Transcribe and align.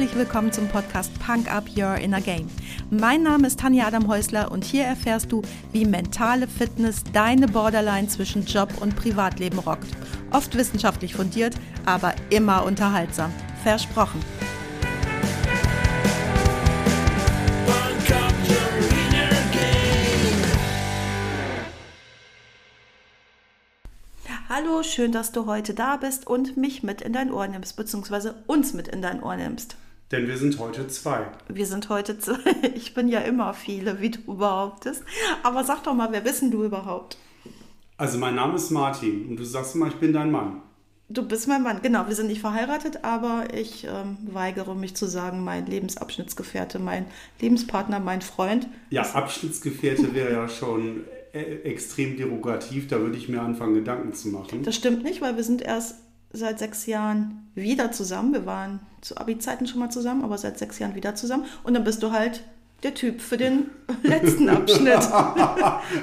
herzlich 0.00 0.18
willkommen 0.18 0.50
zum 0.50 0.66
Podcast 0.66 1.12
Punk 1.18 1.52
Up 1.52 1.64
Your 1.76 1.96
Inner 1.96 2.22
Game. 2.22 2.48
Mein 2.88 3.22
Name 3.22 3.46
ist 3.46 3.60
Tanja 3.60 3.86
Adam 3.86 4.08
Häusler 4.08 4.50
und 4.50 4.64
hier 4.64 4.84
erfährst 4.84 5.30
du, 5.30 5.42
wie 5.72 5.84
mentale 5.84 6.48
Fitness 6.48 7.04
deine 7.12 7.46
Borderline 7.46 8.08
zwischen 8.08 8.46
Job 8.46 8.72
und 8.80 8.96
Privatleben 8.96 9.58
rockt. 9.58 9.88
Oft 10.30 10.56
wissenschaftlich 10.56 11.14
fundiert, 11.14 11.54
aber 11.84 12.14
immer 12.30 12.64
unterhaltsam. 12.64 13.30
Versprochen. 13.62 14.20
Hallo, 24.48 24.82
schön, 24.82 25.12
dass 25.12 25.32
du 25.32 25.44
heute 25.44 25.74
da 25.74 25.98
bist 25.98 26.26
und 26.26 26.56
mich 26.56 26.82
mit 26.82 27.02
in 27.02 27.12
dein 27.12 27.30
Ohr 27.30 27.46
nimmst, 27.46 27.76
beziehungsweise 27.76 28.42
uns 28.46 28.72
mit 28.72 28.88
in 28.88 29.02
dein 29.02 29.22
Ohr 29.22 29.36
nimmst. 29.36 29.76
Denn 30.10 30.26
wir 30.26 30.36
sind 30.36 30.58
heute 30.58 30.88
zwei. 30.88 31.28
Wir 31.48 31.66
sind 31.66 31.88
heute 31.88 32.18
zwei. 32.18 32.38
Ich 32.74 32.94
bin 32.94 33.08
ja 33.08 33.20
immer 33.20 33.54
viele, 33.54 34.00
wie 34.00 34.10
du 34.10 34.36
behauptest. 34.36 35.04
Aber 35.42 35.64
sag 35.64 35.84
doch 35.84 35.94
mal, 35.94 36.08
wer 36.10 36.20
bist 36.20 36.42
denn 36.42 36.50
du 36.50 36.64
überhaupt? 36.64 37.16
Also 37.96 38.18
mein 38.18 38.34
Name 38.34 38.56
ist 38.56 38.70
Martin 38.70 39.28
und 39.28 39.36
du 39.36 39.44
sagst 39.44 39.74
immer, 39.74 39.86
ich 39.86 39.96
bin 39.96 40.12
dein 40.12 40.30
Mann. 40.30 40.62
Du 41.08 41.26
bist 41.26 41.48
mein 41.48 41.62
Mann, 41.62 41.82
genau. 41.82 42.06
Wir 42.06 42.14
sind 42.14 42.28
nicht 42.28 42.40
verheiratet, 42.40 43.04
aber 43.04 43.52
ich 43.52 43.84
ähm, 43.84 44.16
weigere 44.32 44.74
mich 44.74 44.94
zu 44.94 45.06
sagen, 45.06 45.42
mein 45.42 45.66
Lebensabschnittsgefährte, 45.66 46.78
mein 46.78 47.06
Lebenspartner, 47.40 47.98
mein 47.98 48.22
Freund. 48.22 48.68
Ja, 48.90 49.02
Abschnittsgefährte 49.02 50.14
wäre 50.14 50.32
ja 50.32 50.48
schon 50.48 51.04
äh, 51.32 51.62
extrem 51.62 52.16
derogativ, 52.16 52.86
da 52.86 53.00
würde 53.00 53.16
ich 53.16 53.28
mir 53.28 53.42
anfangen, 53.42 53.74
Gedanken 53.74 54.12
zu 54.14 54.28
machen. 54.28 54.62
Das 54.62 54.76
stimmt 54.76 55.02
nicht, 55.02 55.20
weil 55.20 55.36
wir 55.36 55.44
sind 55.44 55.62
erst 55.62 55.96
seit 56.32 56.58
sechs 56.58 56.86
Jahren 56.86 57.50
wieder 57.54 57.92
zusammen. 57.92 58.32
Wir 58.32 58.46
waren 58.46 58.80
zu 59.00 59.16
Abi-Zeiten 59.16 59.66
schon 59.66 59.80
mal 59.80 59.90
zusammen, 59.90 60.24
aber 60.24 60.38
seit 60.38 60.58
sechs 60.58 60.78
Jahren 60.78 60.94
wieder 60.94 61.14
zusammen. 61.14 61.44
Und 61.64 61.74
dann 61.74 61.84
bist 61.84 62.02
du 62.02 62.12
halt 62.12 62.42
der 62.82 62.94
Typ 62.94 63.20
für 63.20 63.36
den 63.36 63.70
letzten 64.02 64.48
Abschnitt. 64.48 64.94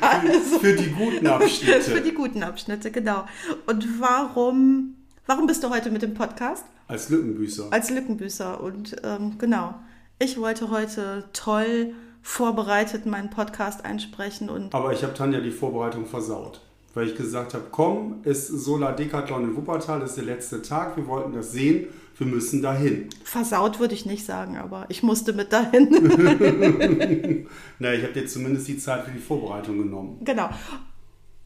also, 0.02 0.60
für 0.60 0.74
die 0.74 0.92
guten 0.92 1.28
Abschnitte. 1.28 1.82
für 1.82 2.02
die 2.02 2.14
guten 2.14 2.44
Abschnitte, 2.44 2.92
genau. 2.92 3.26
Und 3.66 4.00
warum, 4.00 4.96
warum 5.26 5.48
bist 5.48 5.64
du 5.64 5.70
heute 5.70 5.90
mit 5.90 6.02
dem 6.02 6.14
Podcast? 6.14 6.66
Als 6.88 7.10
Lückenbüßer. 7.10 7.68
Als 7.72 7.90
Lückenbüßer. 7.90 8.62
Und 8.62 8.96
ähm, 9.04 9.38
genau, 9.38 9.76
ich 10.20 10.40
wollte 10.40 10.70
heute 10.70 11.26
toll 11.34 11.94
vorbereitet 12.22 13.06
meinen 13.06 13.30
Podcast 13.30 13.86
einsprechen. 13.86 14.50
Und 14.50 14.76
Aber 14.76 14.92
ich 14.92 15.04
habe 15.04 15.14
Tanja 15.14 15.40
die 15.40 15.52
Vorbereitung 15.52 16.06
versaut. 16.06 16.62
Weil 16.94 17.08
ich 17.08 17.16
gesagt 17.16 17.54
habe, 17.54 17.66
komm, 17.72 18.22
ist 18.24 18.48
Solar 18.48 18.96
Decathlon 18.96 19.44
in 19.44 19.56
Wuppertal, 19.56 20.02
ist 20.02 20.16
der 20.16 20.24
letzte 20.24 20.62
Tag, 20.62 20.98
wir 20.98 21.08
wollten 21.08 21.34
das 21.34 21.52
sehen, 21.52 21.88
wir 22.18 22.26
müssen 22.26 22.62
dahin. 22.62 23.10
Versaut 23.24 23.80
würde 23.80 23.94
ich 23.94 24.06
nicht 24.06 24.26
sagen, 24.26 24.58
aber 24.58 24.86
ich 24.90 25.04
musste 25.04 25.34
mit 25.34 25.54
dahin. 25.54 25.90
Na, 27.80 27.94
ich 27.94 28.02
habe 28.02 28.14
dir 28.14 28.26
zumindest 28.26 28.68
die 28.68 28.78
Zeit 28.78 29.06
für 29.06 29.12
die 29.12 29.20
Vorbereitung 29.20 29.78
genommen. 29.78 30.20
Genau. 30.24 30.50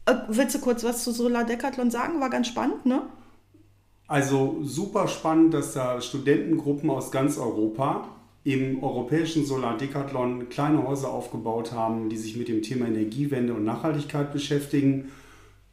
Äh, 0.06 0.14
willst 0.28 0.54
du 0.54 0.60
kurz 0.60 0.82
was 0.84 1.04
zu 1.04 1.12
Solar 1.12 1.44
Decathlon 1.44 1.90
sagen? 1.90 2.20
War 2.20 2.30
ganz 2.30 2.48
spannend, 2.48 2.86
ne? 2.86 3.02
Also 4.08 4.58
super 4.62 5.08
spannend, 5.08 5.54
dass 5.54 5.72
da 5.72 6.00
Studentengruppen 6.00 6.90
aus 6.90 7.10
ganz 7.10 7.38
Europa 7.38 8.08
im 8.44 8.82
europäischen 8.82 9.46
Solar 9.46 9.76
Decathlon 9.76 10.48
kleine 10.48 10.86
Häuser 10.86 11.10
aufgebaut 11.10 11.72
haben, 11.72 12.08
die 12.08 12.16
sich 12.16 12.36
mit 12.36 12.48
dem 12.48 12.62
Thema 12.62 12.86
Energiewende 12.86 13.54
und 13.54 13.64
Nachhaltigkeit 13.64 14.32
beschäftigen. 14.32 15.12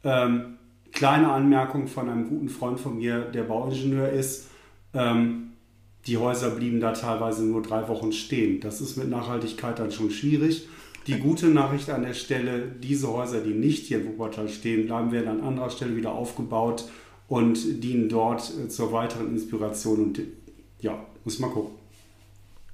Ähm, 0.04 0.58
kleine 0.92 1.30
Anmerkung 1.30 1.86
von 1.86 2.08
einem 2.08 2.28
guten 2.28 2.48
Freund 2.48 2.80
von 2.80 2.98
mir, 2.98 3.20
der 3.20 3.44
Bauingenieur 3.44 4.08
ist. 4.10 4.48
Ähm, 4.94 5.52
die 6.06 6.16
Häuser 6.16 6.50
blieben 6.50 6.80
da 6.80 6.92
teilweise 6.92 7.44
nur 7.44 7.62
drei 7.62 7.86
Wochen 7.88 8.12
stehen. 8.12 8.60
Das 8.60 8.80
ist 8.80 8.96
mit 8.96 9.08
Nachhaltigkeit 9.08 9.78
dann 9.78 9.92
schon 9.92 10.10
schwierig. 10.10 10.68
Die 11.06 11.18
gute 11.18 11.48
Nachricht 11.48 11.90
an 11.90 12.02
der 12.02 12.14
Stelle, 12.14 12.62
diese 12.82 13.12
Häuser, 13.12 13.40
die 13.40 13.54
nicht 13.54 13.86
hier 13.86 14.00
in 14.00 14.06
Wuppertal 14.06 14.48
stehen, 14.48 14.86
bleiben 14.86 15.12
werden 15.12 15.28
an 15.28 15.40
anderer 15.40 15.70
Stelle 15.70 15.96
wieder 15.96 16.12
aufgebaut 16.12 16.84
und 17.28 17.82
dienen 17.82 18.08
dort 18.08 18.52
äh, 18.58 18.68
zur 18.68 18.92
weiteren 18.92 19.30
Inspiration. 19.30 20.00
Und 20.00 20.20
ja, 20.80 21.06
muss 21.24 21.38
mal 21.38 21.50
gucken 21.50 21.79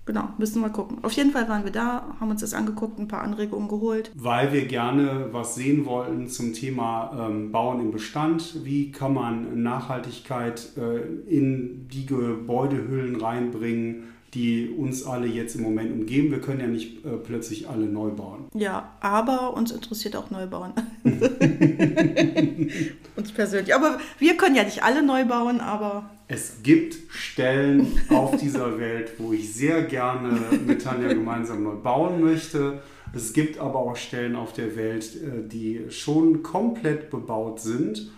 genau, 0.07 0.29
müssen 0.39 0.63
wir 0.63 0.71
gucken. 0.71 0.99
Auf 1.03 1.13
jeden 1.13 1.33
Fall 1.33 1.49
waren 1.49 1.65
wir 1.65 1.73
da, 1.73 2.17
haben 2.19 2.31
uns 2.31 2.41
das 2.41 2.55
angeguckt, 2.55 2.99
ein 2.99 3.09
paar 3.09 3.23
Anregungen 3.23 3.69
geholt. 3.69 4.11
Weil 4.15 4.53
wir 4.53 4.67
gerne 4.67 5.29
was 5.33 5.55
sehen 5.55 5.85
wollten 5.85 6.29
zum 6.29 6.55
Thema 6.55 7.29
ähm, 7.29 7.53
Bauen 7.53 7.81
im 7.81 7.91
Bestand. 7.91 8.65
Wie 8.65 8.91
kann 8.91 9.13
man 9.13 9.63
Nachhaltigkeit 9.63 10.71
äh, 10.77 11.01
in 11.29 11.89
die 11.89 12.07
Gebäudehüllen 12.07 13.17
reinbringen? 13.17 14.05
Die 14.35 14.69
uns 14.69 15.05
alle 15.05 15.27
jetzt 15.27 15.57
im 15.57 15.63
Moment 15.63 15.93
umgeben. 15.93 16.31
Wir 16.31 16.41
können 16.41 16.61
ja 16.61 16.67
nicht 16.67 17.05
äh, 17.05 17.17
plötzlich 17.17 17.69
alle 17.69 17.87
neu 17.87 18.11
bauen. 18.11 18.47
Ja, 18.55 18.93
aber 19.01 19.57
uns 19.57 19.71
interessiert 19.71 20.17
auch 20.17 20.31
Neubauen. 20.31 20.73
uns 23.17 23.33
persönlich. 23.33 23.75
Aber 23.75 23.99
wir 24.19 24.37
können 24.37 24.57
ja 24.57 24.65
nicht 24.65 24.83
alle 24.83 25.03
neu 25.03 25.25
bauen, 25.25 25.61
aber. 25.61 26.11
Es 26.29 26.63
gibt 26.63 26.97
Stellen 27.09 28.01
auf 28.09 28.37
dieser 28.37 28.79
Welt, 28.81 29.13
wo 29.19 29.33
ich 29.33 29.55
sehr 29.55 29.83
gerne 29.85 30.41
mit 30.67 30.83
Tanja 30.83 31.09
gemeinsam 31.09 31.63
neu 31.63 31.77
bauen 31.77 32.21
möchte. 32.21 32.81
Es 33.15 33.33
gibt 33.33 33.59
aber 33.59 33.79
auch 33.79 33.97
Stellen 33.97 34.35
auf 34.37 34.53
der 34.53 34.77
Welt, 34.77 35.17
äh, 35.17 35.49
die 35.49 35.85
schon 35.91 36.43
komplett 36.43 37.11
bebaut 37.11 37.61
sind 37.61 38.11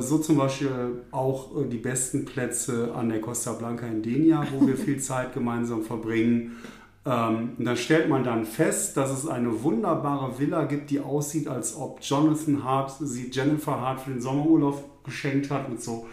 so 0.00 0.18
zum 0.18 0.38
Beispiel 0.38 1.02
auch 1.10 1.54
äh, 1.56 1.68
die 1.68 1.76
besten 1.76 2.24
Plätze 2.24 2.94
an 2.94 3.10
der 3.10 3.20
Costa 3.20 3.52
Blanca 3.52 3.86
in 3.86 4.02
Denia, 4.02 4.46
wo 4.52 4.66
wir 4.66 4.76
viel 4.76 4.98
Zeit 5.00 5.34
gemeinsam 5.34 5.82
verbringen. 5.82 6.56
Ähm, 7.04 7.50
und 7.58 7.64
da 7.64 7.76
stellt 7.76 8.08
man 8.08 8.24
dann 8.24 8.46
fest, 8.46 8.96
dass 8.96 9.10
es 9.10 9.28
eine 9.28 9.62
wunderbare 9.62 10.38
Villa 10.38 10.64
gibt, 10.64 10.90
die 10.90 11.00
aussieht, 11.00 11.46
als 11.46 11.76
ob 11.76 11.98
Jonathan 12.00 12.64
Hart 12.64 12.94
sie 13.00 13.30
Jennifer 13.30 13.78
Hart 13.78 14.00
für 14.00 14.10
den 14.10 14.22
Sommerurlaub 14.22 15.04
geschenkt 15.04 15.50
hat, 15.50 15.68
mit 15.68 15.82
so 15.82 16.06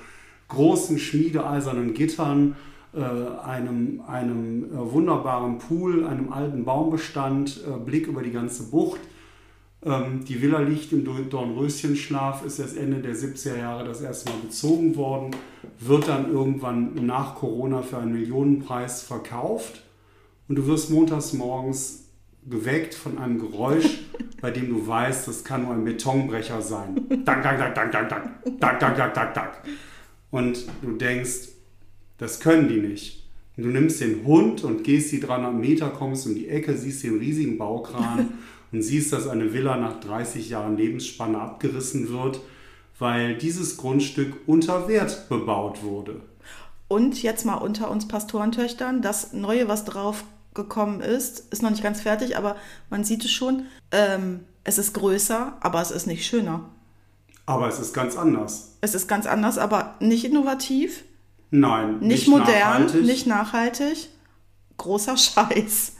großen 0.49 0.99
schmiedeeisernen 0.99 1.93
Gittern, 1.93 2.57
äh, 2.93 2.99
einem, 2.99 4.01
einem 4.05 4.67
wunderbaren 4.71 5.57
Pool, 5.57 6.05
einem 6.05 6.33
alten 6.33 6.65
Baumbestand, 6.65 7.61
Blick 7.85 8.07
über 8.07 8.23
die 8.23 8.31
ganze 8.31 8.63
Bucht. 8.63 8.99
Ähm, 9.85 10.23
die 10.25 10.41
Villa 10.41 10.59
liegt 10.59 10.93
im 10.93 11.03
Dornröschenschlaf, 11.29 12.45
ist 12.45 12.59
erst 12.59 12.77
Ende 12.77 12.99
der 12.99 13.15
70er 13.15 13.57
Jahre 13.57 13.85
das 13.85 14.01
erste 14.01 14.29
Mal 14.29 14.39
bezogen 14.39 14.95
worden, 14.95 15.35
wird 15.79 16.07
dann 16.07 16.31
irgendwann 16.31 16.93
nach 17.05 17.35
Corona 17.35 17.81
für 17.81 17.97
einen 17.97 18.13
Millionenpreis 18.13 19.03
verkauft 19.03 19.83
und 20.47 20.55
du 20.55 20.67
wirst 20.67 20.89
montags 20.89 21.33
morgens 21.33 22.09
geweckt 22.49 22.93
von 22.93 23.17
einem 23.17 23.39
Geräusch, 23.39 23.99
bei 24.41 24.51
dem 24.51 24.69
du 24.69 24.87
weißt, 24.87 25.27
das 25.27 25.43
kann 25.43 25.63
nur 25.63 25.73
ein 25.73 25.83
Betonbrecher 25.83 26.61
sein. 26.61 27.01
Dank, 27.25 27.43
dank, 27.43 27.59
dank, 27.59 27.75
dank, 27.75 27.91
dank, 27.91 28.09
dank, 28.09 28.59
dank, 28.59 28.79
dank, 28.79 28.97
dank, 28.97 29.13
dank, 29.13 29.33
dank. 29.33 29.51
Und 30.31 30.65
du 30.81 30.93
denkst, 30.93 31.49
das 32.17 32.39
können 32.39 32.67
die 32.67 32.79
nicht. 32.79 33.23
Und 33.55 33.63
du 33.63 33.69
nimmst 33.69 34.01
den 34.01 34.25
Hund 34.25 34.63
und 34.63 34.83
gehst 34.83 35.11
die 35.11 35.19
300 35.19 35.53
Meter, 35.53 35.89
kommst 35.89 36.25
um 36.25 36.33
die 36.33 36.49
Ecke, 36.49 36.75
siehst 36.75 37.03
den 37.03 37.19
riesigen 37.19 37.57
Baukran 37.57 38.33
und 38.73 38.81
siehst, 38.81 39.13
dass 39.13 39.27
eine 39.27 39.53
Villa 39.53 39.77
nach 39.77 39.99
30 39.99 40.49
Jahren 40.49 40.75
Lebensspanne 40.75 41.39
abgerissen 41.39 42.09
wird, 42.09 42.41
weil 42.97 43.37
dieses 43.37 43.77
Grundstück 43.77 44.35
unter 44.47 44.87
Wert 44.87 45.29
bebaut 45.29 45.83
wurde. 45.83 46.21
Und 46.87 47.21
jetzt 47.23 47.45
mal 47.45 47.55
unter 47.55 47.89
uns 47.89 48.07
Pastorentöchtern, 48.07 49.01
das 49.01 49.31
Neue, 49.31 49.67
was 49.67 49.85
drauf 49.85 50.23
gekommen 50.53 51.01
ist, 51.01 51.51
ist 51.51 51.63
noch 51.63 51.69
nicht 51.69 51.83
ganz 51.83 52.01
fertig, 52.01 52.35
aber 52.37 52.55
man 52.89 53.03
sieht 53.03 53.23
es 53.23 53.31
schon. 53.31 53.63
Ähm, 53.91 54.41
es 54.63 54.77
ist 54.77 54.93
größer, 54.93 55.57
aber 55.61 55.81
es 55.81 55.91
ist 55.91 56.07
nicht 56.07 56.25
schöner. 56.25 56.69
Aber 57.45 57.67
es 57.67 57.79
ist 57.79 57.93
ganz 57.93 58.15
anders. 58.15 58.77
Es 58.81 58.95
ist 58.95 59.07
ganz 59.07 59.25
anders, 59.25 59.57
aber 59.57 59.95
nicht 59.99 60.25
innovativ. 60.25 61.03
Nein. 61.51 61.99
Nicht, 61.99 62.09
nicht 62.09 62.27
modern, 62.27 62.47
nachhaltig. 62.47 63.05
nicht 63.05 63.27
nachhaltig. 63.27 64.09
Großer 64.77 65.17
Scheiß 65.17 65.93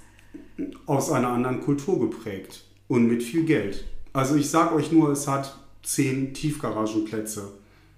aus 0.86 1.12
einer 1.12 1.30
anderen 1.30 1.62
Kultur 1.62 2.00
geprägt 2.00 2.66
und 2.94 3.08
mit 3.08 3.24
viel 3.24 3.44
Geld. 3.44 3.86
Also 4.14 4.36
ich 4.36 4.52
sage 4.52 4.76
euch 4.76 4.92
nur, 4.92 5.10
es 5.10 5.28
hat 5.28 5.58
zehn 5.82 6.32
Tiefgaragenplätze. 6.32 7.50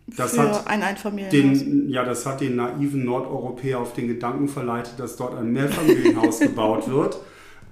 Das 0.07 0.35
Für 0.35 0.43
hat 0.43 0.67
ein 0.67 0.83
Einfamilienhaus. 0.83 1.59
Den, 1.59 1.89
ja, 1.89 2.05
das 2.05 2.25
hat 2.25 2.39
den 2.39 2.55
naiven 2.55 3.03
Nordeuropäer 3.03 3.79
auf 3.79 3.91
den 3.91 4.07
Gedanken 4.07 4.47
verleitet, 4.47 4.93
dass 4.97 5.17
dort 5.17 5.35
ein 5.35 5.51
Mehrfamilienhaus 5.51 6.39
gebaut 6.39 6.89
wird. 6.89 7.19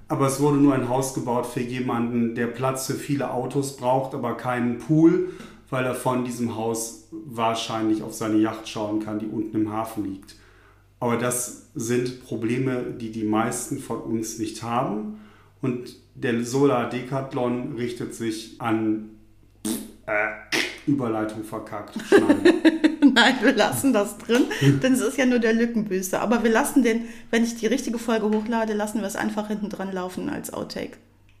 Aber 0.06 0.26
es 0.26 0.38
wurde 0.38 0.58
nur 0.58 0.74
ein 0.74 0.90
Haus 0.90 1.14
gebaut 1.14 1.46
für 1.46 1.60
jemanden, 1.60 2.34
der 2.34 2.48
Platz 2.48 2.88
für 2.88 2.94
viele 2.94 3.30
Autos 3.30 3.78
braucht, 3.78 4.14
aber 4.14 4.36
keinen 4.36 4.76
Pool, 4.76 5.30
weil 5.70 5.86
er 5.86 5.94
von 5.94 6.26
diesem 6.26 6.56
Haus 6.56 7.08
wahrscheinlich 7.10 8.02
auf 8.02 8.12
seine 8.12 8.36
Yacht 8.36 8.68
schauen 8.68 9.00
kann, 9.00 9.18
die 9.18 9.26
unten 9.26 9.56
im 9.56 9.72
Hafen 9.72 10.04
liegt. 10.04 10.36
Aber 11.00 11.16
das 11.16 11.70
sind 11.74 12.22
Probleme, 12.22 12.82
die 13.00 13.10
die 13.10 13.24
meisten 13.24 13.78
von 13.78 14.02
uns 14.02 14.38
nicht 14.38 14.62
haben. 14.62 15.20
Und 15.64 15.96
der 16.14 16.44
Solar 16.44 16.90
Decathlon 16.90 17.76
richtet 17.76 18.14
sich 18.14 18.60
an 18.60 19.08
äh, 20.04 20.28
Überleitung 20.86 21.42
verkackt. 21.42 21.96
Nein, 23.14 23.34
wir 23.40 23.54
lassen 23.54 23.94
das 23.94 24.18
drin, 24.18 24.42
denn 24.82 24.92
es 24.92 25.00
ist 25.00 25.16
ja 25.16 25.24
nur 25.24 25.38
der 25.38 25.54
Lückenbüßer. 25.54 26.20
Aber 26.20 26.44
wir 26.44 26.50
lassen 26.50 26.82
den, 26.82 27.06
wenn 27.30 27.44
ich 27.44 27.56
die 27.56 27.66
richtige 27.66 27.98
Folge 27.98 28.28
hochlade, 28.28 28.74
lassen 28.74 29.00
wir 29.00 29.06
es 29.06 29.16
einfach 29.16 29.48
hinten 29.48 29.70
dran 29.70 29.90
laufen 29.90 30.28
als 30.28 30.52
Outtake. 30.52 30.98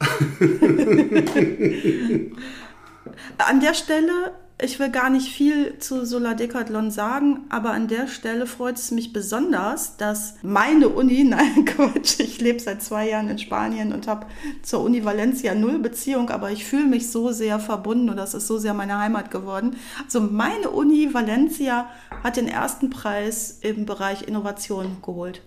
An 3.36 3.60
der 3.60 3.74
Stelle 3.74 4.32
ich 4.64 4.78
will 4.78 4.90
gar 4.90 5.10
nicht 5.10 5.28
viel 5.28 5.78
zu 5.78 6.04
Solar 6.04 6.34
Decathlon 6.34 6.90
sagen, 6.90 7.44
aber 7.50 7.72
an 7.72 7.88
der 7.88 8.08
Stelle 8.08 8.46
freut 8.46 8.76
es 8.76 8.90
mich 8.90 9.12
besonders, 9.12 9.96
dass 9.96 10.34
meine 10.42 10.88
Uni, 10.88 11.24
nein 11.28 11.64
Quatsch, 11.64 12.20
ich 12.20 12.40
lebe 12.40 12.60
seit 12.60 12.82
zwei 12.82 13.08
Jahren 13.08 13.28
in 13.28 13.38
Spanien 13.38 13.92
und 13.92 14.08
habe 14.08 14.26
zur 14.62 14.82
Uni 14.82 15.04
Valencia 15.04 15.54
null 15.54 15.78
Beziehung, 15.78 16.30
aber 16.30 16.50
ich 16.50 16.64
fühle 16.64 16.86
mich 16.86 17.10
so 17.10 17.30
sehr 17.32 17.58
verbunden 17.60 18.08
und 18.10 18.16
das 18.16 18.34
ist 18.34 18.46
so 18.46 18.58
sehr 18.58 18.74
meine 18.74 18.98
Heimat 18.98 19.30
geworden. 19.30 19.76
Also 20.04 20.20
meine 20.20 20.70
Uni 20.70 21.12
Valencia 21.12 21.88
hat 22.22 22.36
den 22.36 22.48
ersten 22.48 22.90
Preis 22.90 23.58
im 23.60 23.86
Bereich 23.86 24.22
Innovation 24.22 24.96
geholt. 25.02 25.42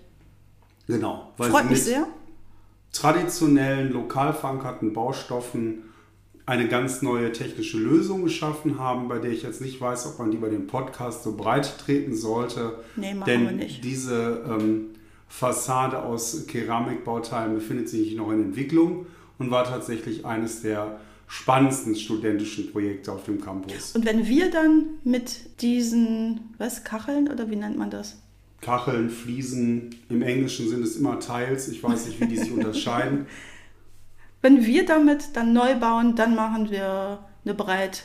Genau. 0.86 1.32
Freut 1.36 1.68
mich 1.68 1.82
sehr. 1.82 2.06
Traditionellen, 2.92 3.92
lokal 3.92 4.32
verankerten 4.32 4.92
Baustoffen 4.92 5.84
eine 6.48 6.66
ganz 6.66 7.02
neue 7.02 7.30
technische 7.30 7.76
Lösung 7.76 8.24
geschaffen 8.24 8.78
haben, 8.78 9.06
bei 9.06 9.18
der 9.18 9.30
ich 9.30 9.42
jetzt 9.42 9.60
nicht 9.60 9.80
weiß, 9.82 10.06
ob 10.06 10.18
man 10.18 10.30
die 10.30 10.38
bei 10.38 10.48
dem 10.48 10.66
Podcast 10.66 11.22
so 11.22 11.36
breit 11.36 11.78
treten 11.78 12.16
sollte. 12.16 12.78
Nee, 12.96 13.12
machen 13.12 13.28
Denn 13.28 13.44
wir 13.44 13.52
nicht. 13.52 13.84
diese 13.84 14.44
ähm, 14.48 14.86
Fassade 15.28 16.02
aus 16.02 16.46
Keramikbauteilen 16.46 17.54
befindet 17.54 17.90
sich 17.90 18.16
noch 18.16 18.32
in 18.32 18.42
Entwicklung 18.42 19.04
und 19.38 19.50
war 19.50 19.64
tatsächlich 19.64 20.24
eines 20.24 20.62
der 20.62 20.98
spannendsten 21.26 21.94
studentischen 21.94 22.72
Projekte 22.72 23.12
auf 23.12 23.24
dem 23.24 23.42
Campus. 23.42 23.94
Und 23.94 24.06
wenn 24.06 24.26
wir 24.26 24.50
dann 24.50 24.84
mit 25.04 25.60
diesen, 25.60 26.54
was, 26.56 26.82
Kacheln 26.82 27.28
oder 27.28 27.50
wie 27.50 27.56
nennt 27.56 27.76
man 27.76 27.90
das? 27.90 28.22
Kacheln, 28.62 29.10
Fliesen, 29.10 29.94
im 30.08 30.22
Englischen 30.22 30.66
sind 30.66 30.82
es 30.82 30.96
immer 30.96 31.20
Teils, 31.20 31.68
ich 31.68 31.82
weiß 31.82 32.06
nicht, 32.06 32.22
wie 32.22 32.26
die 32.26 32.38
sich 32.38 32.52
unterscheiden. 32.54 33.26
Wenn 34.40 34.64
wir 34.64 34.86
damit 34.86 35.36
dann 35.36 35.52
neu 35.52 35.74
bauen, 35.76 36.14
dann 36.14 36.34
machen 36.34 36.70
wir 36.70 37.18
eine 37.44 37.54
breit 37.54 38.04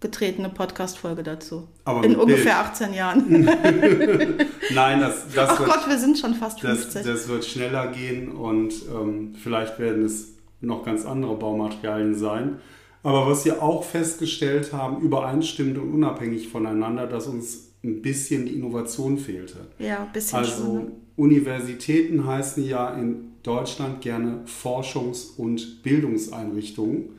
getretene 0.00 0.48
Podcast-Folge 0.48 1.22
dazu. 1.22 1.68
Aber 1.84 2.04
In 2.04 2.16
ungefähr 2.16 2.54
Bild. 2.54 2.66
18 2.66 2.94
Jahren. 2.94 3.44
Nein, 4.74 5.00
das, 5.00 5.26
das, 5.34 5.50
Ach 5.50 5.58
wird, 5.60 5.70
Gott, 5.70 5.88
wir 5.88 5.98
sind 5.98 6.18
schon 6.18 6.34
fast 6.34 6.62
das, 6.62 6.84
50. 6.84 7.04
das 7.04 7.28
wird 7.28 7.44
schneller 7.44 7.88
gehen 7.88 8.32
und 8.32 8.74
ähm, 8.94 9.34
vielleicht 9.42 9.78
werden 9.78 10.04
es 10.04 10.34
noch 10.60 10.84
ganz 10.84 11.04
andere 11.06 11.34
Baumaterialien 11.36 12.14
sein. 12.14 12.60
Aber 13.02 13.26
was 13.26 13.44
wir 13.44 13.62
auch 13.62 13.84
festgestellt 13.84 14.72
haben, 14.72 15.00
übereinstimmend 15.00 15.78
und 15.78 15.94
unabhängig 15.94 16.48
voneinander, 16.48 17.06
dass 17.06 17.26
uns 17.26 17.65
ein 17.86 18.02
bisschen 18.02 18.46
die 18.46 18.54
Innovation 18.54 19.18
fehlte. 19.18 19.66
ja, 19.78 20.04
ein 20.04 20.12
bisschen 20.12 20.38
Also 20.38 20.64
schon. 20.64 20.74
Ne? 20.74 20.92
Universitäten 21.16 22.26
heißen 22.26 22.66
ja 22.66 22.90
in 22.94 23.32
Deutschland 23.42 24.00
gerne 24.02 24.40
Forschungs- 24.46 25.36
und 25.36 25.82
Bildungseinrichtungen 25.82 27.10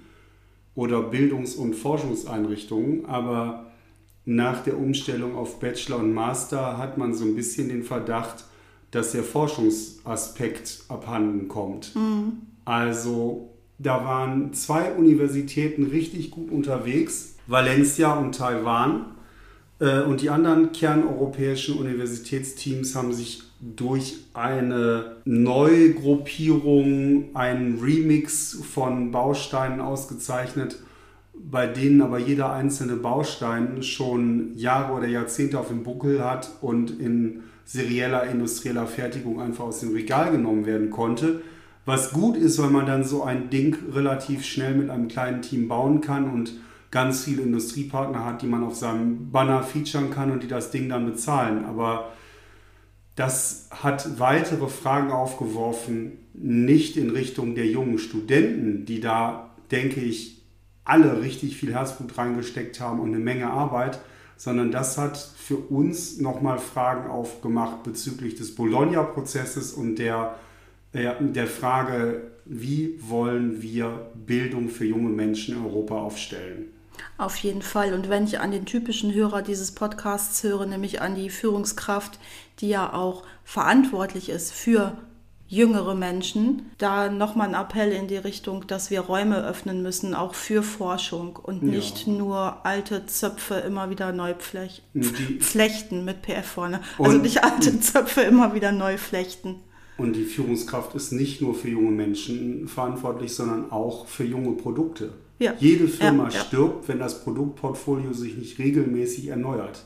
oder 0.75 1.01
Bildungs- 1.01 1.55
und 1.55 1.73
Forschungseinrichtungen, 1.75 3.05
aber 3.05 3.71
nach 4.25 4.61
der 4.63 4.77
Umstellung 4.77 5.35
auf 5.35 5.59
Bachelor 5.59 5.99
und 5.99 6.13
Master 6.13 6.77
hat 6.77 6.97
man 6.97 7.13
so 7.15 7.23
ein 7.25 7.35
bisschen 7.35 7.69
den 7.69 7.83
Verdacht, 7.83 8.43
dass 8.91 9.13
der 9.13 9.23
Forschungsaspekt 9.23 10.83
abhanden 10.89 11.47
kommt. 11.47 11.93
Also 12.65 13.53
da 13.79 14.03
waren 14.05 14.53
zwei 14.53 14.91
Universitäten 14.93 15.85
richtig 15.85 16.31
gut 16.31 16.51
unterwegs, 16.51 17.35
Valencia 17.47 18.13
und 18.13 18.35
Taiwan. 18.35 19.16
Äh, 19.79 20.01
Und 20.01 20.21
die 20.21 20.29
anderen 20.29 20.71
kerneuropäischen 20.71 21.77
Universitätsteams 21.77 22.95
haben 22.95 23.13
sich 23.13 23.43
durch 23.59 24.17
eine 24.33 25.17
Neugruppierung, 25.25 27.35
einen 27.35 27.79
Remix 27.79 28.59
von 28.71 29.11
Bausteinen 29.11 29.81
ausgezeichnet, 29.81 30.77
bei 31.33 31.67
denen 31.67 32.01
aber 32.01 32.19
jeder 32.19 32.53
einzelne 32.53 32.95
Baustein 32.95 33.83
schon 33.83 34.55
Jahre 34.55 34.93
oder 34.93 35.07
Jahrzehnte 35.07 35.59
auf 35.59 35.67
dem 35.69 35.83
Buckel 35.83 36.23
hat 36.23 36.51
und 36.61 36.99
in 36.99 37.43
serieller 37.65 38.25
industrieller 38.25 38.87
Fertigung 38.87 39.41
einfach 39.41 39.65
aus 39.65 39.81
dem 39.81 39.93
Regal 39.93 40.31
genommen 40.31 40.65
werden 40.65 40.89
konnte. 40.89 41.41
Was 41.85 42.11
gut 42.11 42.37
ist, 42.37 42.59
weil 42.59 42.69
man 42.69 42.85
dann 42.85 43.03
so 43.03 43.23
ein 43.23 43.49
Ding 43.49 43.75
relativ 43.93 44.45
schnell 44.45 44.75
mit 44.75 44.89
einem 44.89 45.07
kleinen 45.07 45.41
Team 45.41 45.67
bauen 45.67 46.01
kann 46.01 46.29
und 46.29 46.53
ganz 46.91 47.23
viele 47.23 47.41
Industriepartner 47.41 48.23
hat, 48.23 48.41
die 48.41 48.47
man 48.47 48.63
auf 48.63 48.75
seinem 48.75 49.31
Banner 49.31 49.63
featuren 49.63 50.09
kann 50.09 50.31
und 50.31 50.43
die 50.43 50.47
das 50.47 50.71
Ding 50.71 50.89
dann 50.89 51.05
bezahlen. 51.05 51.65
Aber 51.65 52.11
das 53.15 53.69
hat 53.71 54.19
weitere 54.19 54.67
Fragen 54.67 55.11
aufgeworfen, 55.11 56.19
nicht 56.33 56.97
in 56.97 57.09
Richtung 57.09 57.55
der 57.55 57.65
jungen 57.65 57.97
Studenten, 57.97 58.85
die 58.85 58.99
da, 58.99 59.55
denke 59.71 59.99
ich, 60.01 60.43
alle 60.85 61.21
richtig 61.21 61.57
viel 61.57 61.73
Herzblut 61.73 62.17
reingesteckt 62.17 62.79
haben 62.79 62.99
und 62.99 63.09
eine 63.09 63.19
Menge 63.19 63.49
Arbeit, 63.49 63.99
sondern 64.37 64.71
das 64.71 64.97
hat 64.97 65.17
für 65.17 65.57
uns 65.57 66.19
nochmal 66.19 66.59
Fragen 66.59 67.09
aufgemacht 67.09 67.83
bezüglich 67.83 68.35
des 68.35 68.55
Bologna-Prozesses 68.55 69.73
und 69.73 69.95
der, 69.95 70.35
äh, 70.93 71.11
der 71.19 71.47
Frage, 71.47 72.21
wie 72.45 72.99
wollen 73.01 73.61
wir 73.61 74.11
Bildung 74.13 74.69
für 74.69 74.85
junge 74.85 75.09
Menschen 75.09 75.55
in 75.55 75.63
Europa 75.63 75.95
aufstellen. 75.95 76.76
Auf 77.17 77.35
jeden 77.37 77.61
Fall. 77.61 77.93
Und 77.93 78.09
wenn 78.09 78.25
ich 78.25 78.39
an 78.39 78.51
den 78.51 78.65
typischen 78.65 79.13
Hörer 79.13 79.41
dieses 79.41 79.71
Podcasts 79.73 80.43
höre, 80.43 80.65
nämlich 80.65 81.01
an 81.01 81.15
die 81.15 81.29
Führungskraft, 81.29 82.19
die 82.59 82.69
ja 82.69 82.93
auch 82.93 83.23
verantwortlich 83.43 84.29
ist 84.29 84.53
für 84.53 84.97
jüngere 85.49 85.95
Menschen, 85.95 86.65
da 86.77 87.09
nochmal 87.09 87.47
ein 87.47 87.53
Appell 87.61 87.91
in 87.93 88.07
die 88.07 88.17
Richtung, 88.17 88.67
dass 88.67 88.91
wir 88.91 88.99
Räume 88.99 89.37
öffnen 89.45 89.81
müssen, 89.81 90.13
auch 90.13 90.35
für 90.35 90.61
Forschung 90.61 91.37
und 91.37 91.63
Ja. 91.63 91.69
nicht 91.69 92.05
nur 92.05 92.65
alte 92.65 93.05
Zöpfe 93.05 93.55
immer 93.55 93.89
wieder 93.89 94.11
neu 94.11 94.33
flech 94.37 94.83
Die- 94.93 95.01
flechten 95.39 96.03
mit 96.03 96.21
PF 96.21 96.45
vorne. 96.45 96.81
Also 96.99 97.11
Und- 97.11 97.21
nicht 97.21 97.43
alte 97.45 97.79
Zöpfe 97.79 98.21
immer 98.21 98.53
wieder 98.53 98.71
neu 98.73 98.97
flechten. 98.97 99.55
Und 99.97 100.13
die 100.17 100.25
Führungskraft 100.25 100.93
ist 100.95 101.11
nicht 101.13 101.41
nur 101.41 101.55
für 101.55 101.69
junge 101.69 101.89
Menschen 101.91 102.67
verantwortlich, 102.67 103.33
sondern 103.33 103.71
auch 103.71 104.05
für 104.05 104.25
junge 104.25 104.51
Produkte. 104.51 105.13
Ja. 105.39 105.53
Jede 105.59 105.87
Firma 105.87 106.29
Ja, 106.29 106.29
ja. 106.29 106.39
stirbt, 106.41 106.87
wenn 106.87 106.99
das 106.99 107.23
Produktportfolio 107.23 108.13
sich 108.13 108.37
nicht 108.37 108.59
regelmäßig 108.59 109.27
erneuert. 109.27 109.83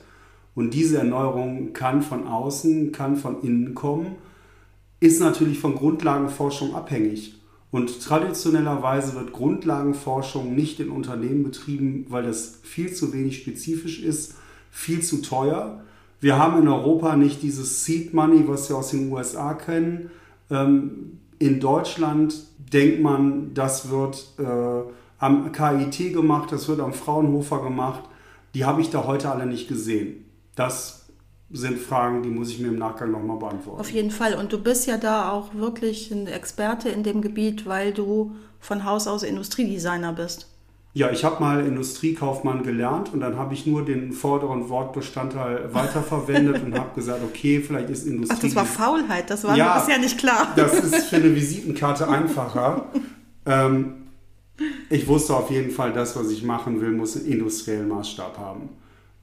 Und 0.56 0.74
diese 0.74 0.98
Erneuerung 0.98 1.74
kann 1.74 2.02
von 2.02 2.28
außen, 2.28 2.92
kann 2.92 3.16
von 3.16 3.42
innen 3.42 3.74
kommen, 3.74 4.16
ist 5.00 5.20
natürlich 5.20 5.60
von 5.60 5.76
Grundlagenforschung 5.76 6.76
abhängig. 6.76 7.36
Und 7.72 8.02
traditionellerweise 8.02 9.16
wird 9.16 9.32
Grundlagenforschung 9.32 10.54
nicht 10.54 10.80
in 10.82 10.90
Unternehmen 10.90 11.44
betrieben, 11.44 12.06
weil 12.10 12.24
das 12.24 12.60
viel 12.64 12.94
zu 12.94 13.14
wenig 13.14 13.38
spezifisch 13.38 14.04
ist, 14.04 14.36
viel 14.70 15.02
zu 15.02 15.22
teuer. 15.22 15.82
Wir 16.20 16.38
haben 16.38 16.62
in 16.62 16.68
Europa 16.68 17.16
nicht 17.16 17.42
dieses 17.42 17.86
Seed 17.86 18.14
Money, 18.14 18.44
was 18.46 18.70
wir 18.70 18.76
aus 18.76 18.92
den 18.92 19.12
USA 19.12 19.54
kennen. 19.54 20.12
Ähm, 20.50 21.20
in 21.40 21.60
Deutschland 21.60 22.36
denkt 22.58 23.02
man, 23.02 23.54
das 23.54 23.90
wird 23.90 24.34
äh, 24.38 24.92
am 25.22 25.52
KIT 25.52 26.14
gemacht, 26.14 26.52
das 26.52 26.68
wird 26.68 26.82
am 26.82 26.94
Fraunhofer 26.94 27.62
gemacht. 27.62 28.02
Die 28.56 28.66
habe 28.66 28.82
ich 28.82 28.90
da 28.90 29.06
heute 29.06 29.32
alle 29.32 29.46
nicht 29.46 29.68
gesehen. 29.70 30.26
Das 30.56 31.06
sind 31.52 31.78
Fragen, 31.80 32.24
die 32.24 32.30
muss 32.30 32.50
ich 32.50 32.60
mir 32.60 32.70
im 32.70 32.78
Nachgang 32.80 33.12
nochmal 33.12 33.38
beantworten. 33.38 33.80
Auf 33.80 33.92
jeden 33.92 34.12
Fall. 34.12 34.34
Und 34.34 34.52
du 34.52 34.58
bist 34.62 34.88
ja 34.88 34.98
da 34.98 35.30
auch 35.32 35.54
wirklich 35.54 36.12
ein 36.12 36.28
Experte 36.28 36.90
in 36.90 37.04
dem 37.04 37.22
Gebiet, 37.22 37.66
weil 37.68 37.94
du 37.94 38.36
von 38.60 38.84
Haus 38.84 39.08
aus 39.08 39.24
Industriedesigner 39.24 40.12
bist. 40.14 40.48
Ja, 40.94 41.10
ich 41.12 41.24
habe 41.24 41.40
mal 41.42 41.66
Industriekaufmann 41.66 42.64
gelernt 42.64 43.14
und 43.14 43.22
dann 43.22 43.38
habe 43.38 43.54
ich 43.54 43.66
nur 43.66 43.86
den 43.86 44.12
vorderen 44.12 44.70
Wortbestandteil 44.70 45.74
weiterverwendet 45.74 46.64
und 46.66 46.78
habe 46.78 46.96
gesagt, 46.96 47.20
okay, 47.24 47.62
vielleicht 47.62 47.90
ist 47.90 48.08
Industrie. 48.08 48.38
Ach, 48.38 48.42
das 48.44 48.56
war 48.56 48.66
Faulheit, 48.66 49.30
das 49.30 49.44
war 49.44 49.56
Ja. 49.56 49.76
mir 49.76 49.82
bisher 49.82 50.00
nicht 50.00 50.18
klar. 50.18 50.48
Das 50.56 50.74
ist 50.74 51.06
für 51.06 51.18
eine 51.18 51.34
Visitenkarte 51.36 52.10
einfacher. 52.10 52.86
ähm, 53.46 54.01
ich 54.90 55.08
wusste 55.08 55.36
auf 55.36 55.52
jeden 55.52 55.72
Fall, 55.72 55.94
das, 55.94 56.16
was 56.16 56.30
ich 56.30 56.44
machen 56.44 56.82
will, 56.82 56.92
muss 56.92 57.18
einen 57.18 57.28
industriellen 57.28 57.88
Maßstab 57.88 58.38
haben. 58.38 58.70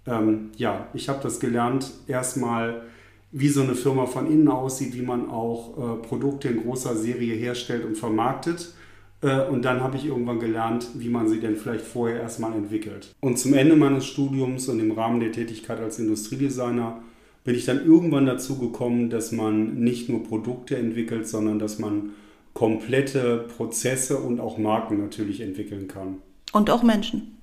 Ähm, 0.07 0.51
ja, 0.57 0.89
ich 0.95 1.09
habe 1.09 1.21
das 1.23 1.41
gelernt, 1.41 1.91
erstmal, 2.07 2.83
wie 3.31 3.49
so 3.49 3.63
eine 3.63 3.75
Firma 3.75 4.07
von 4.07 4.27
innen 4.27 4.49
aussieht, 4.49 4.95
wie 4.95 5.03
man 5.03 5.29
auch 5.29 5.77
äh, 5.77 6.07
Produkte 6.07 6.49
in 6.49 6.63
großer 6.63 6.97
Serie 6.97 7.35
herstellt 7.35 7.85
und 7.85 7.97
vermarktet. 7.97 8.73
Äh, 9.21 9.47
und 9.47 9.65
dann 9.65 9.83
habe 9.83 9.97
ich 9.97 10.07
irgendwann 10.07 10.41
gelernt, 10.41 10.89
wie 10.95 11.09
man 11.09 11.29
sie 11.29 11.41
denn 11.41 11.57
vielleicht 11.57 11.85
vorher 11.85 12.21
erstmal 12.21 12.55
entwickelt. 12.55 13.15
Und 13.21 13.39
zum 13.39 13.55
Ende 13.55 13.77
meines 13.77 14.07
Studiums 14.07 14.69
und 14.69 14.81
im 14.81 14.93
Rahmen 14.93 15.21
der 15.21 15.33
Tätigkeit 15.33 15.81
als 15.81 15.99
Industriedesigner 15.99 17.03
bin 17.45 17.55
ich 17.55 17.65
dann 17.65 17.85
irgendwann 17.85 18.27
dazu 18.27 18.59
gekommen, 18.59 19.11
dass 19.11 19.33
man 19.33 19.81
nicht 19.81 20.09
nur 20.09 20.23
Produkte 20.23 20.77
entwickelt, 20.77 21.29
sondern 21.29 21.59
dass 21.59 21.79
man 21.79 22.11
komplette 22.59 23.47
Prozesse 23.57 24.19
und 24.19 24.41
auch 24.41 24.59
Marken 24.59 25.01
natürlich 25.01 25.41
entwickeln 25.41 25.87
kann. 25.87 26.17
Und 26.53 26.71
auch 26.71 26.83
Menschen. 26.83 27.39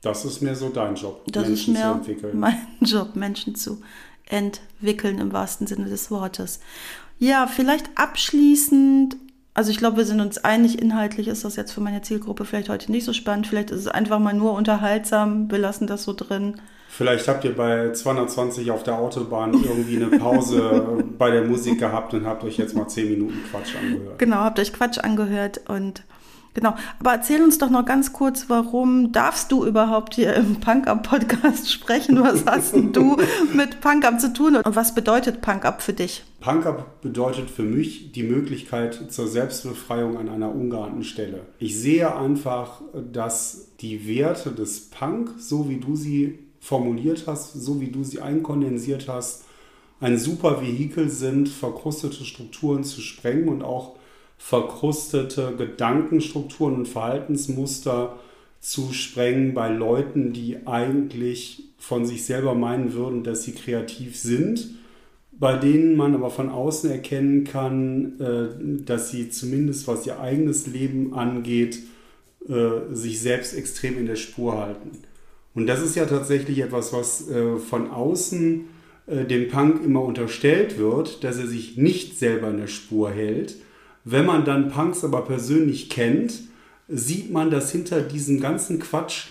Das 0.00 0.24
ist 0.24 0.42
mehr 0.42 0.54
so 0.54 0.68
dein 0.68 0.94
Job, 0.94 1.24
Das 1.26 1.48
ist 1.48 1.66
Menschen 1.66 1.74
zu 1.74 1.82
entwickeln. 1.82 2.38
mein 2.38 2.68
Job, 2.80 3.16
Menschen 3.16 3.56
zu 3.56 3.80
entwickeln 4.26 5.18
im 5.18 5.32
wahrsten 5.32 5.66
Sinne 5.66 5.86
des 5.86 6.12
Wortes. 6.12 6.60
Ja, 7.18 7.48
vielleicht 7.48 7.90
abschließend, 7.96 9.16
also 9.54 9.72
ich 9.72 9.78
glaube, 9.78 9.96
wir 9.96 10.04
sind 10.04 10.20
uns 10.20 10.38
einig, 10.38 10.80
inhaltlich 10.80 11.26
ist 11.26 11.44
das 11.44 11.56
jetzt 11.56 11.72
für 11.72 11.80
meine 11.80 12.02
Zielgruppe 12.02 12.44
vielleicht 12.44 12.68
heute 12.68 12.92
nicht 12.92 13.06
so 13.06 13.12
spannend. 13.12 13.48
Vielleicht 13.48 13.72
ist 13.72 13.80
es 13.80 13.88
einfach 13.88 14.20
mal 14.20 14.34
nur 14.34 14.52
unterhaltsam, 14.52 15.50
wir 15.50 15.58
lassen 15.58 15.88
das 15.88 16.04
so 16.04 16.12
drin. 16.12 16.60
Vielleicht 16.88 17.28
habt 17.28 17.44
ihr 17.44 17.54
bei 17.54 17.92
220 17.92 18.70
auf 18.70 18.82
der 18.82 18.98
Autobahn 18.98 19.52
irgendwie 19.52 19.96
eine 19.96 20.18
Pause 20.18 21.04
bei 21.18 21.30
der 21.30 21.44
Musik 21.44 21.78
gehabt 21.78 22.14
und 22.14 22.26
habt 22.26 22.42
euch 22.44 22.56
jetzt 22.56 22.74
mal 22.74 22.88
10 22.88 23.10
Minuten 23.10 23.38
Quatsch 23.50 23.76
angehört. 23.76 24.18
Genau, 24.18 24.36
habt 24.36 24.58
euch 24.58 24.72
Quatsch 24.72 24.98
angehört 24.98 25.60
und 25.68 26.02
genau. 26.54 26.74
Aber 26.98 27.12
erzähl 27.12 27.42
uns 27.42 27.58
doch 27.58 27.70
noch 27.70 27.84
ganz 27.84 28.12
kurz, 28.14 28.46
warum 28.48 29.12
darfst 29.12 29.52
du 29.52 29.64
überhaupt 29.66 30.14
hier 30.14 30.34
im 30.34 30.56
Punk-Up-Podcast 30.60 31.70
sprechen? 31.72 32.20
Was 32.22 32.44
hast 32.46 32.74
denn 32.74 32.92
du 32.92 33.18
mit 33.52 33.80
Punk-Up 33.80 34.18
zu 34.18 34.32
tun 34.32 34.56
und 34.56 34.74
was 34.74 34.94
bedeutet 34.94 35.42
Punk-Up 35.42 35.82
für 35.82 35.92
dich? 35.92 36.24
Punk-Up 36.40 37.02
bedeutet 37.02 37.50
für 37.50 37.64
mich 37.64 38.12
die 38.12 38.22
Möglichkeit 38.22 39.12
zur 39.12 39.28
Selbstbefreiung 39.28 40.16
an 40.16 40.30
einer 40.30 40.52
ungeahnten 40.52 41.04
Stelle. 41.04 41.42
Ich 41.58 41.78
sehe 41.78 42.16
einfach, 42.16 42.80
dass 43.12 43.68
die 43.80 44.08
Werte 44.08 44.50
des 44.50 44.88
Punk, 44.88 45.34
so 45.38 45.68
wie 45.68 45.76
du 45.76 45.94
sie 45.94 46.47
formuliert 46.60 47.24
hast, 47.26 47.54
so 47.54 47.80
wie 47.80 47.90
du 47.90 48.04
sie 48.04 48.20
einkondensiert 48.20 49.08
hast, 49.08 49.44
ein 50.00 50.18
super 50.18 50.60
Vehikel 50.60 51.08
sind, 51.08 51.48
verkrustete 51.48 52.24
Strukturen 52.24 52.84
zu 52.84 53.00
sprengen 53.00 53.48
und 53.48 53.62
auch 53.62 53.96
verkrustete 54.36 55.54
Gedankenstrukturen 55.56 56.76
und 56.76 56.88
Verhaltensmuster 56.88 58.16
zu 58.60 58.92
sprengen 58.92 59.54
bei 59.54 59.68
Leuten, 59.68 60.32
die 60.32 60.66
eigentlich 60.66 61.64
von 61.78 62.06
sich 62.06 62.24
selber 62.24 62.54
meinen 62.54 62.92
würden, 62.92 63.24
dass 63.24 63.42
sie 63.42 63.52
kreativ 63.52 64.16
sind, 64.16 64.68
bei 65.32 65.56
denen 65.56 65.96
man 65.96 66.14
aber 66.14 66.30
von 66.30 66.48
außen 66.48 66.90
erkennen 66.90 67.44
kann, 67.44 68.20
äh, 68.20 68.84
dass 68.84 69.10
sie 69.10 69.30
zumindest 69.30 69.86
was 69.86 70.06
ihr 70.06 70.20
eigenes 70.20 70.66
Leben 70.66 71.14
angeht, 71.14 71.80
äh, 72.48 72.94
sich 72.94 73.20
selbst 73.20 73.54
extrem 73.54 73.98
in 73.98 74.06
der 74.06 74.16
Spur 74.16 74.58
halten. 74.58 74.90
Und 75.58 75.66
das 75.66 75.82
ist 75.82 75.96
ja 75.96 76.06
tatsächlich 76.06 76.60
etwas, 76.60 76.92
was 76.92 77.28
äh, 77.28 77.56
von 77.56 77.90
außen 77.90 78.66
äh, 79.08 79.24
dem 79.24 79.48
Punk 79.48 79.84
immer 79.84 80.02
unterstellt 80.02 80.78
wird, 80.78 81.24
dass 81.24 81.36
er 81.36 81.48
sich 81.48 81.76
nicht 81.76 82.16
selber 82.16 82.48
in 82.48 82.58
der 82.58 82.68
Spur 82.68 83.10
hält. 83.10 83.56
Wenn 84.04 84.24
man 84.24 84.44
dann 84.44 84.70
Punks 84.70 85.02
aber 85.02 85.22
persönlich 85.22 85.90
kennt, 85.90 86.42
sieht 86.86 87.32
man, 87.32 87.50
dass 87.50 87.72
hinter 87.72 88.02
diesem 88.02 88.38
ganzen 88.38 88.78
Quatsch 88.78 89.30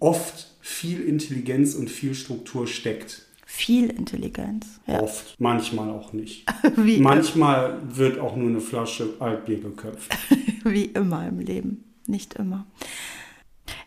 oft 0.00 0.50
viel 0.60 1.00
Intelligenz 1.00 1.76
und 1.76 1.88
viel 1.88 2.16
Struktur 2.16 2.66
steckt. 2.66 3.22
Viel 3.46 3.88
Intelligenz. 3.88 4.66
Ja. 4.88 5.00
Oft, 5.00 5.36
manchmal 5.38 5.90
auch 5.90 6.12
nicht. 6.12 6.44
Wie, 6.76 6.98
Manchmal 6.98 7.80
wird 7.88 8.18
auch 8.18 8.34
nur 8.34 8.48
eine 8.48 8.60
Flasche 8.60 9.10
Altbier 9.20 9.60
geköpft. 9.60 10.12
wie 10.64 10.86
immer 10.86 11.28
im 11.28 11.38
Leben. 11.38 11.84
Nicht 12.08 12.34
immer. 12.34 12.66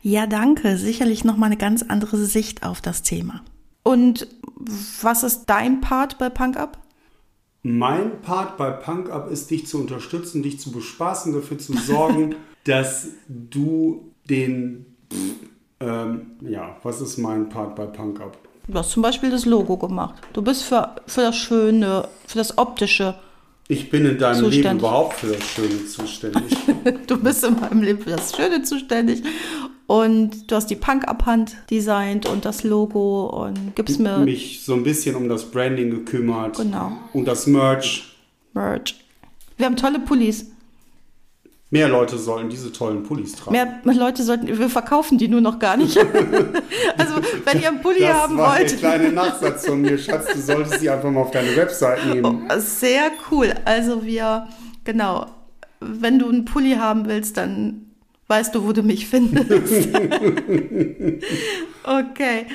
Ja, 0.01 0.27
danke. 0.27 0.77
Sicherlich 0.77 1.23
nochmal 1.23 1.47
eine 1.47 1.57
ganz 1.57 1.83
andere 1.83 2.17
Sicht 2.17 2.63
auf 2.63 2.81
das 2.81 3.01
Thema. 3.01 3.41
Und 3.83 4.27
was 5.01 5.23
ist 5.23 5.45
dein 5.45 5.81
Part 5.81 6.17
bei 6.17 6.29
Punk 6.29 6.57
Up? 6.57 6.79
Mein 7.63 8.21
Part 8.21 8.57
bei 8.57 8.69
Punk 8.71 9.09
Up 9.09 9.29
ist, 9.31 9.49
dich 9.49 9.67
zu 9.67 9.79
unterstützen, 9.79 10.43
dich 10.43 10.59
zu 10.59 10.71
bespaßen, 10.71 11.33
dafür 11.33 11.57
zu 11.57 11.73
sorgen, 11.73 12.35
dass 12.63 13.07
du 13.27 14.11
den. 14.29 14.85
Ähm, 15.79 16.27
ja, 16.41 16.77
was 16.83 17.01
ist 17.01 17.17
mein 17.17 17.49
Part 17.49 17.75
bei 17.75 17.85
Punk 17.85 18.21
Up? 18.21 18.37
Du 18.67 18.77
hast 18.77 18.91
zum 18.91 19.03
Beispiel 19.03 19.29
das 19.29 19.45
Logo 19.45 19.77
gemacht. 19.77 20.15
Du 20.33 20.41
bist 20.41 20.63
für, 20.63 20.95
für 21.05 21.21
das 21.21 21.35
Schöne, 21.35 22.07
für 22.27 22.37
das 22.37 22.57
Optische. 22.57 23.15
Ich 23.67 23.89
bin 23.89 24.05
in 24.05 24.17
deinem 24.17 24.41
Leben 24.41 24.53
Zuständig. 24.53 24.79
überhaupt 24.79 25.13
für 25.15 25.27
das 25.27 25.43
Schöne 25.43 25.85
zuständig. 25.87 26.57
Du 27.07 27.17
bist 27.17 27.43
in 27.43 27.59
meinem 27.59 27.81
Leben 27.81 27.99
für 27.99 28.11
das 28.11 28.35
Schöne 28.35 28.61
zuständig. 28.61 29.23
Und 29.87 30.49
du 30.49 30.55
hast 30.55 30.69
die 30.69 30.75
Punk-Up-Hand 30.75 31.57
designt 31.69 32.27
und 32.27 32.43
das 32.43 32.63
Logo 32.63 33.27
und 33.27 33.75
gibst 33.75 33.99
mir 33.99 34.17
Mich 34.19 34.63
so 34.63 34.73
ein 34.73 34.83
bisschen 34.83 35.15
um 35.15 35.29
das 35.29 35.45
Branding 35.45 35.91
gekümmert. 35.91 36.57
Genau. 36.57 36.93
Und 37.13 37.27
das 37.27 37.45
Merch. 37.45 38.15
Merch. 38.53 38.95
Wir 39.57 39.67
haben 39.67 39.75
tolle 39.75 39.99
Pullis. 39.99 40.47
Mehr 41.71 41.89
Leute 41.89 42.17
sollten 42.17 42.49
diese 42.49 42.71
tollen 42.71 43.03
Pullis 43.03 43.33
tragen. 43.33 43.51
Mehr 43.83 43.95
Leute 43.95 44.23
sollten, 44.23 44.47
wir 44.47 44.69
verkaufen 44.69 45.17
die 45.17 45.27
nur 45.27 45.41
noch 45.41 45.59
gar 45.59 45.77
nicht. 45.77 45.97
also, 46.97 47.15
wenn 47.43 47.61
ihr 47.61 47.67
einen 47.67 47.81
Pulli 47.81 47.99
das 47.99 48.13
haben 48.13 48.37
war 48.37 48.57
wollt. 48.57 48.71
der 48.71 48.77
kleine 48.77 49.11
Nachsatz 49.11 49.67
von 49.67 49.81
mir, 49.81 49.97
Schatz. 49.97 50.27
Du 50.33 50.39
solltest 50.39 50.79
sie 50.79 50.89
einfach 50.89 51.11
mal 51.11 51.21
auf 51.21 51.31
deine 51.31 51.55
Website 51.55 52.05
nehmen. 52.05 52.47
Sehr 52.59 53.11
cool. 53.29 53.53
Also 53.65 54.05
wir, 54.05 54.47
genau, 54.83 55.25
wenn 55.79 56.19
du 56.19 56.29
einen 56.29 56.45
Pulli 56.45 56.75
haben 56.75 57.07
willst, 57.07 57.37
dann 57.37 57.84
weißt 58.27 58.55
du, 58.55 58.63
wo 58.65 58.71
du 58.73 58.81
mich 58.83 59.07
findest. 59.07 59.89
okay. 61.83 62.45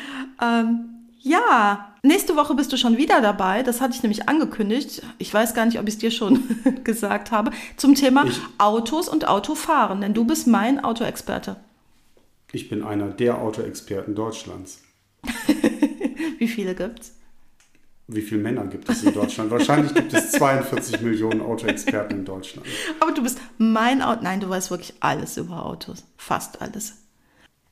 Ähm, 0.42 0.80
ja, 1.22 1.94
nächste 2.02 2.34
Woche 2.36 2.54
bist 2.54 2.72
du 2.72 2.76
schon 2.76 2.96
wieder 2.96 3.20
dabei. 3.20 3.62
Das 3.62 3.80
hatte 3.80 3.94
ich 3.94 4.02
nämlich 4.02 4.28
angekündigt. 4.28 5.02
Ich 5.18 5.32
weiß 5.32 5.54
gar 5.54 5.66
nicht, 5.66 5.78
ob 5.78 5.86
ich 5.86 5.94
es 5.94 5.98
dir 6.00 6.10
schon 6.10 6.42
gesagt 6.84 7.30
habe. 7.30 7.50
Zum 7.76 7.94
Thema 7.94 8.24
Ich- 8.26 8.40
Autos 8.58 9.08
und 9.08 9.28
Autofahren. 9.28 10.00
Denn 10.00 10.14
du 10.14 10.24
bist 10.24 10.46
mein 10.46 10.82
Autoexperte. 10.82 11.56
Ich 12.52 12.68
bin 12.68 12.82
einer 12.82 13.08
der 13.08 13.38
Autoexperten 13.40 14.14
Deutschlands. 14.14 14.82
Wie 16.38 16.48
viele 16.48 16.74
gibt's? 16.74 17.12
Wie 18.12 18.22
viele 18.22 18.42
Männer 18.42 18.66
gibt 18.66 18.88
es 18.88 19.04
in 19.04 19.14
Deutschland? 19.14 19.50
Wahrscheinlich 19.52 19.94
gibt 19.94 20.12
es 20.12 20.32
42 20.32 21.00
Millionen 21.02 21.40
Autoexperten 21.40 22.18
in 22.18 22.24
Deutschland. 22.24 22.66
Aber 22.98 23.12
du 23.12 23.22
bist 23.22 23.38
mein 23.58 24.02
Auto. 24.02 24.22
Nein, 24.22 24.40
du 24.40 24.48
weißt 24.48 24.70
wirklich 24.72 24.94
alles 24.98 25.36
über 25.36 25.64
Autos. 25.64 26.04
Fast 26.16 26.60
alles. 26.60 26.94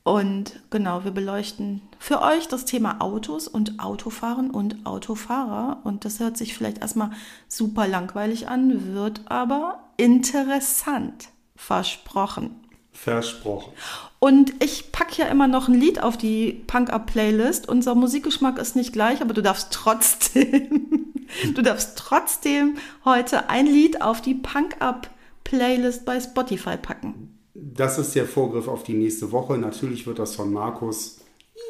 Und 0.05 0.63
genau, 0.71 1.05
wir 1.05 1.11
beleuchten 1.11 1.83
für 1.99 2.23
euch 2.23 2.47
das 2.47 2.65
Thema 2.65 3.01
Autos 3.01 3.49
und 3.49 3.81
Autofahren 3.81 4.51
und 4.51 4.87
Autofahrer. 4.87 5.81
Und 5.83 6.05
das 6.05 6.21
hört 6.21 6.37
sich 6.37 6.55
vielleicht 6.55 6.79
erstmal 6.79 7.11
super 7.49 7.89
langweilig 7.89 8.49
an, 8.49 8.95
wird 8.95 9.23
aber 9.27 9.91
interessant. 9.97 11.31
Versprochen. 11.57 12.68
Versprochen. 12.99 13.73
Und 14.19 14.53
ich 14.63 14.91
packe 14.91 15.23
ja 15.23 15.29
immer 15.29 15.47
noch 15.47 15.69
ein 15.69 15.81
Lied 15.81 16.03
auf 16.03 16.17
die 16.17 16.65
Punk-Up-Playlist. 16.67 17.69
Unser 17.69 17.95
Musikgeschmack 17.95 18.59
ist 18.59 18.75
nicht 18.75 18.93
gleich, 18.93 19.23
aber 19.23 19.35
du 19.35 19.43
darfst 19.43 19.73
trotzdem, 19.73 21.15
du 21.55 21.63
darfst 21.63 21.97
trotzdem 21.97 22.77
heute 23.05 23.49
ein 23.51 23.67
Lied 23.67 24.03
auf 24.03 24.21
die 24.21 24.35
Punk-Up-Playlist 24.35 26.05
bei 26.05 26.19
Spotify 26.21 26.77
packen. 26.77 27.39
Das 27.55 27.99
ist 27.99 28.17
der 28.17 28.27
Vorgriff 28.27 28.67
auf 28.67 28.83
die 28.83 28.95
nächste 28.95 29.31
Woche. 29.31 29.57
Natürlich 29.59 30.07
wird 30.07 30.19
das 30.19 30.35
von 30.35 30.53
Markus. 30.53 31.21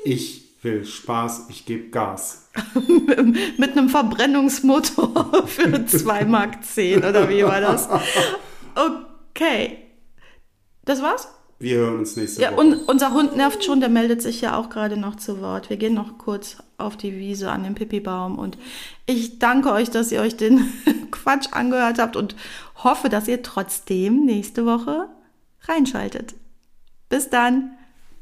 Ich 0.04 0.48
will 0.62 0.86
Spaß, 0.86 1.46
ich 1.50 1.66
gebe 1.66 1.90
Gas. 1.90 2.48
Mit 3.58 3.76
einem 3.76 3.90
Verbrennungsmotor 3.90 5.42
für 5.46 5.68
2,10 5.68 6.24
Mark 6.24 6.64
10 6.64 7.04
oder 7.04 7.28
wie 7.28 7.44
war 7.44 7.60
das? 7.60 7.88
Okay. 8.74 9.87
Das 10.88 11.02
war's? 11.02 11.28
Wir 11.58 11.76
hören 11.76 11.98
uns 11.98 12.16
nächste 12.16 12.40
Ja, 12.40 12.52
Woche. 12.52 12.60
und 12.60 12.88
unser 12.88 13.12
Hund 13.12 13.36
nervt 13.36 13.62
schon, 13.62 13.80
der 13.80 13.90
meldet 13.90 14.22
sich 14.22 14.40
ja 14.40 14.56
auch 14.56 14.70
gerade 14.70 14.96
noch 14.96 15.16
zu 15.16 15.42
Wort. 15.42 15.68
Wir 15.68 15.76
gehen 15.76 15.92
noch 15.92 16.16
kurz 16.16 16.56
auf 16.78 16.96
die 16.96 17.14
Wiese 17.18 17.50
an 17.50 17.62
den 17.62 17.74
Pipibaum 17.74 18.38
und 18.38 18.56
ich 19.04 19.38
danke 19.38 19.70
euch, 19.70 19.90
dass 19.90 20.10
ihr 20.12 20.22
euch 20.22 20.38
den 20.38 20.72
Quatsch 21.10 21.48
angehört 21.50 21.98
habt 21.98 22.16
und 22.16 22.36
hoffe, 22.82 23.10
dass 23.10 23.28
ihr 23.28 23.42
trotzdem 23.42 24.24
nächste 24.24 24.64
Woche 24.64 25.10
reinschaltet. 25.64 26.34
Bis 27.10 27.28
dann. 27.28 27.72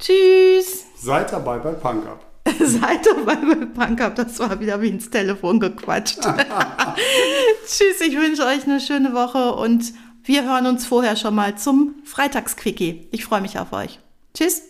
Tschüss. 0.01 0.87
Seid 0.97 1.33
dabei 1.33 1.59
bei 1.59 1.71
Punk 1.73 2.05
Up. 2.05 2.25
Seid 2.59 3.07
dabei 3.07 3.37
bei 3.37 3.67
Punk 3.67 4.01
Up. 4.01 4.17
Das 4.17 4.41
war 4.41 4.59
wieder 4.59 4.83
wie 4.83 4.89
ins 4.89 5.09
Telefon 5.09 5.61
gequatscht. 5.61 6.19
Tschüss, 7.67 8.01
ich 8.01 8.17
wünsche 8.17 8.45
euch 8.45 8.65
eine 8.65 8.81
schöne 8.81 9.13
Woche 9.15 9.55
und 9.55 9.93
wir 10.27 10.45
hören 10.45 10.67
uns 10.67 10.87
vorher 10.87 11.17
schon 11.17 11.35
mal 11.35 11.57
zum 11.57 11.95
Freitagsquickie. 12.05 13.07
Ich 13.13 13.25
freue 13.25 13.41
mich 13.41 13.59
auf 13.59 13.73
euch. 13.73 14.01
Tschüss. 14.35 14.63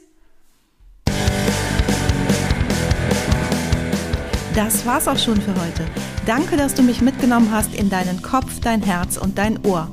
Das 4.55 4.87
war's 4.87 5.09
auch 5.09 5.19
schon 5.19 5.41
für 5.41 5.55
heute. 5.55 5.85
Danke, 6.27 6.57
dass 6.57 6.75
du 6.75 6.83
mich 6.83 7.01
mitgenommen 7.01 7.51
hast 7.51 7.75
in 7.75 7.91
deinen 7.91 8.23
Kopf, 8.23 8.61
dein 8.61 8.83
Herz 8.83 9.17
und 9.17 9.39
dein 9.39 9.65
Ohr. 9.67 9.91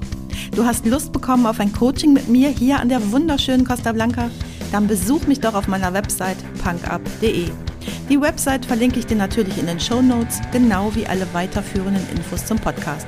Du 0.55 0.65
hast 0.65 0.86
Lust 0.86 1.12
bekommen 1.12 1.46
auf 1.46 1.60
ein 1.60 1.74
Coaching 1.74 2.13
mit 2.13 2.27
mir 2.27 2.50
hier 2.50 2.79
an 2.79 2.89
der 2.89 3.12
wunderschönen 3.12 3.65
Costa 3.65 3.91
Blanca? 3.91 4.29
Dann 4.72 4.88
besuch 4.88 5.27
mich 5.27 5.39
doch 5.39 5.53
auf 5.53 5.67
meiner 5.67 5.93
Website 5.93 6.38
punkup.de. 6.63 7.50
Die 8.10 8.22
Website 8.22 8.65
verlinke 8.65 9.00
ich 9.00 9.05
dir 9.05 9.17
natürlich 9.17 9.58
in 9.58 9.67
den 9.67 9.79
Show 9.79 10.01
Notes, 10.01 10.39
genau 10.51 10.93
wie 10.96 11.08
alle 11.08 11.27
weiterführenden 11.34 12.08
Infos 12.15 12.46
zum 12.46 12.58
Podcast. 12.58 13.08